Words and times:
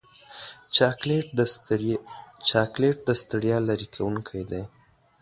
چاکلېټ 2.47 2.97
د 3.07 3.09
ستړیا 3.23 3.57
لرې 3.67 3.87
کوونکی 3.95 4.41
دی. 4.51 4.63